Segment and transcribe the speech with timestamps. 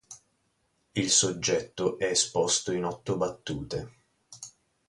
[0.95, 3.91] Il soggetto è esposto in otto battute.